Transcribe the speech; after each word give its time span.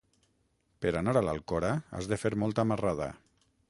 Per 0.85 0.93
anar 1.03 1.15
a 1.21 1.23
l'Alcora 1.27 1.71
has 1.99 2.11
de 2.15 2.21
fer 2.25 2.35
molta 2.45 2.71
marrada. 2.73 3.17